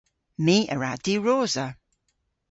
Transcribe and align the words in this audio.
My 0.45 0.57
a 0.73 0.75
wra 0.77 0.91
diwrosa. 1.05 1.65